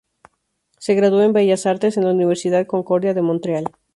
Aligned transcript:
Se 0.79 0.95
graduó 0.95 1.21
en 1.21 1.31
Bellas 1.31 1.67
Artes 1.67 1.95
en 1.95 2.05
la 2.05 2.09
Universidad 2.11 2.65
Concordia 2.65 3.13
de 3.13 3.21
Montreal. 3.21 3.65